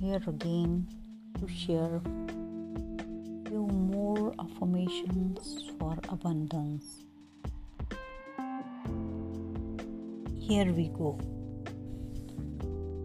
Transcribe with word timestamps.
here 0.00 0.20
again 0.26 0.86
to 1.38 1.48
share 1.48 2.00
few 3.48 3.66
more 3.66 4.34
affirmations 4.38 5.70
for 5.78 5.96
abundance. 6.10 7.04
Here 10.38 10.70
we 10.72 10.88
go. 10.88 11.18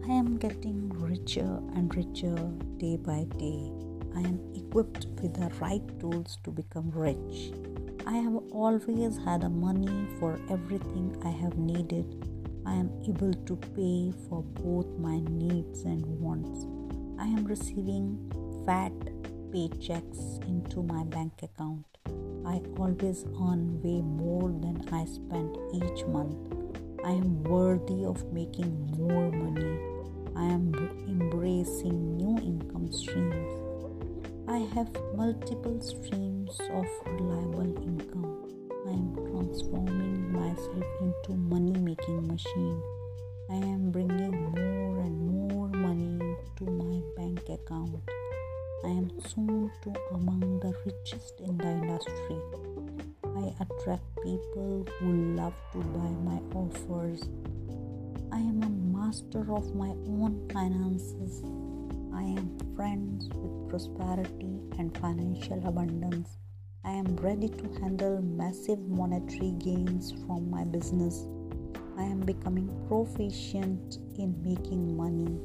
I 0.04 0.12
am 0.12 0.36
getting 0.38 0.90
richer 0.90 1.60
and 1.74 1.94
richer 1.94 2.36
day 2.76 2.96
by 2.96 3.24
day. 3.38 3.72
I 4.14 4.20
am 4.20 4.38
equipped 4.54 5.06
with 5.22 5.34
the 5.34 5.50
right 5.60 5.86
tools 5.98 6.38
to 6.44 6.50
become 6.50 6.90
rich. 6.90 7.52
I 8.06 8.16
have 8.16 8.36
always 8.52 9.16
had 9.24 9.42
the 9.42 9.48
money 9.48 10.06
for 10.18 10.38
everything 10.50 11.16
I 11.24 11.30
have 11.30 11.56
needed 11.56 12.32
I 12.64 12.74
am 12.74 12.90
able 13.08 13.32
to 13.34 13.56
pay 13.56 14.12
for 14.28 14.42
both 14.42 14.86
my 14.98 15.18
needs 15.28 15.82
and 15.82 16.04
wants. 16.20 16.81
I 17.22 17.26
am 17.26 17.44
receiving 17.44 18.18
fat 18.66 18.92
paychecks 19.52 20.42
into 20.48 20.82
my 20.82 21.04
bank 21.04 21.34
account. 21.44 21.86
I 22.44 22.60
always 22.76 23.24
earn 23.40 23.80
way 23.80 24.02
more 24.02 24.48
than 24.48 24.82
I 24.90 25.04
spend 25.04 25.56
each 25.72 26.04
month. 26.06 26.34
I 27.04 27.10
am 27.12 27.44
worthy 27.44 28.04
of 28.04 28.24
making 28.32 28.74
more 28.98 29.30
money. 29.30 29.78
I 30.34 30.46
am 30.46 30.74
embracing 31.06 32.16
new 32.16 32.38
income 32.38 32.90
streams. 32.90 33.52
I 34.48 34.58
have 34.74 34.90
multiple 35.14 35.80
streams 35.80 36.58
of 36.72 36.86
reliable 37.06 37.72
income. 37.84 38.50
I 38.88 38.94
am 38.94 39.14
transforming 39.30 40.32
myself 40.32 40.86
into 41.00 41.38
money 41.38 41.78
making 41.78 42.26
machine. 42.26 42.82
I 43.48 43.54
am 43.54 43.92
bringing 43.92 44.32
more 44.50 44.98
and 45.04 45.30
more 45.30 45.68
money 45.68 46.21
to 46.64 46.70
my 46.70 47.00
bank 47.16 47.40
account. 47.48 47.98
I 48.84 48.88
am 48.88 49.10
soon 49.26 49.70
to 49.82 49.92
among 50.14 50.60
the 50.60 50.72
richest 50.86 51.40
in 51.40 51.58
the 51.58 51.66
industry. 51.66 52.38
I 53.24 53.52
attract 53.60 54.04
people 54.22 54.86
who 54.98 55.34
love 55.34 55.54
to 55.72 55.78
buy 55.78 56.10
my 56.22 56.40
offers. 56.54 57.28
I 58.30 58.38
am 58.38 58.62
a 58.62 58.70
master 58.96 59.40
of 59.52 59.74
my 59.74 59.90
own 60.06 60.48
finances. 60.52 61.42
I 62.14 62.22
am 62.22 62.56
friends 62.76 63.28
with 63.34 63.68
prosperity 63.68 64.60
and 64.78 64.96
financial 64.98 65.60
abundance. 65.66 66.38
I 66.84 66.92
am 66.92 67.16
ready 67.16 67.48
to 67.48 67.80
handle 67.80 68.22
massive 68.22 68.78
monetary 68.78 69.52
gains 69.58 70.12
from 70.26 70.48
my 70.48 70.64
business. 70.64 71.26
I 71.98 72.04
am 72.04 72.20
becoming 72.20 72.68
proficient 72.86 73.98
in 74.16 74.40
making 74.42 74.96
money. 74.96 75.40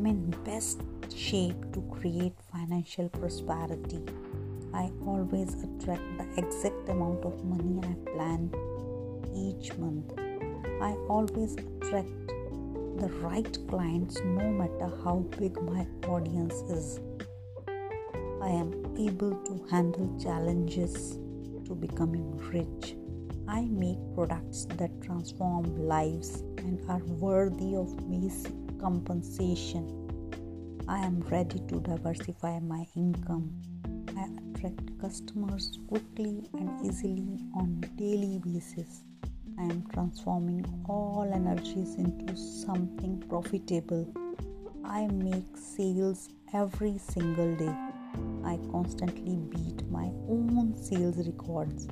Am 0.00 0.06
in 0.06 0.30
best 0.44 0.80
shape 1.14 1.60
to 1.72 1.80
create 1.90 2.32
financial 2.50 3.08
prosperity. 3.10 4.00
I 4.72 4.90
always 5.06 5.54
attract 5.62 6.02
the 6.16 6.26
exact 6.38 6.88
amount 6.88 7.24
of 7.24 7.44
money 7.44 7.80
I 7.82 7.94
plan 8.12 8.50
each 9.34 9.76
month. 9.76 10.12
I 10.80 10.92
always 11.08 11.54
attract 11.54 12.28
the 13.00 13.10
right 13.20 13.58
clients 13.68 14.18
no 14.24 14.50
matter 14.50 14.90
how 15.04 15.16
big 15.38 15.60
my 15.62 15.86
audience 16.08 16.54
is. 16.70 17.00
I 18.40 18.48
am 18.48 18.72
able 18.98 19.34
to 19.48 19.66
handle 19.70 20.18
challenges 20.18 21.18
to 21.66 21.74
becoming 21.74 22.38
rich. 22.54 22.96
I 23.46 23.62
make 23.66 23.98
products 24.14 24.66
that 24.78 25.02
transform 25.02 25.64
lives 25.86 26.42
and 26.56 26.80
are 26.88 27.04
worthy 27.04 27.74
of 27.74 27.94
basic 28.08 28.54
compensation. 28.80 29.84
I 30.88 30.98
am 31.00 31.20
ready 31.28 31.58
to 31.68 31.80
diversify 31.80 32.58
my 32.60 32.86
income. 32.96 33.52
I 34.16 34.26
attract 34.56 34.98
customers 34.98 35.78
quickly 35.86 36.48
and 36.54 36.70
easily 36.84 37.44
on 37.54 37.84
daily 37.96 38.40
basis. 38.42 39.02
I 39.58 39.64
am 39.64 39.84
transforming 39.92 40.64
all 40.88 41.30
energies 41.32 41.96
into 41.96 42.34
something 42.34 43.22
profitable. 43.28 44.10
I 44.82 45.08
make 45.08 45.56
sales 45.56 46.30
every 46.54 46.96
single 46.96 47.54
day. 47.56 47.76
I 48.44 48.58
constantly 48.72 49.36
beat 49.36 49.88
my 49.90 50.10
own 50.28 50.74
sales 50.74 51.18
records. 51.26 51.86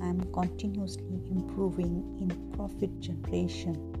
I 0.00 0.06
am 0.06 0.20
continuously 0.32 1.20
improving 1.30 2.16
in 2.18 2.52
profit 2.52 2.98
generation. 2.98 3.99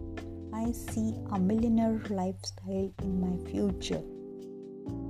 I 0.52 0.72
see 0.72 1.14
a 1.32 1.38
millionaire 1.38 2.02
lifestyle 2.10 2.92
in 3.02 3.20
my 3.20 3.50
future. 3.50 4.02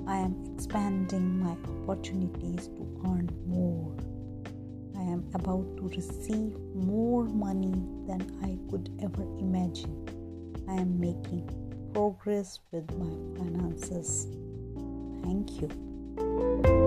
I 0.06 0.18
am 0.18 0.34
expanding 0.54 1.38
my 1.38 1.56
opportunities 1.82 2.68
to 2.68 3.02
earn 3.06 3.28
more. 3.46 3.96
I 4.96 5.02
am 5.02 5.24
about 5.34 5.76
to 5.78 5.88
receive 5.88 6.58
more 6.74 7.24
money 7.24 7.72
than 8.06 8.20
I 8.42 8.58
could 8.70 8.90
ever 9.02 9.22
imagine. 9.38 9.94
I 10.68 10.74
am 10.74 11.00
making 11.00 11.48
progress 11.94 12.60
with 12.70 12.90
my 12.98 13.38
finances. 13.38 14.26
Thank 15.22 15.60
you. 15.60 16.79